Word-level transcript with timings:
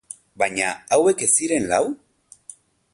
Baina 0.43 0.69
hauek 0.97 1.23
ez 1.27 1.29
ziren 1.35 1.71
lau? 1.75 1.83